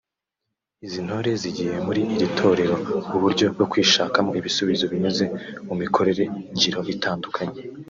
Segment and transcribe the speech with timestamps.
[0.85, 2.75] Izi ntore zigiye muri iri torero
[3.15, 5.25] uburyo bwo kwishakamo ibisubizo binyuze
[5.67, 6.09] mu mikoro
[6.55, 7.59] ngiro itandukanye